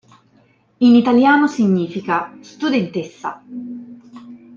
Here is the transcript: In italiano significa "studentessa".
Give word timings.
In 0.79 0.95
italiano 0.95 1.45
significa 1.47 2.35
"studentessa". 2.41 3.43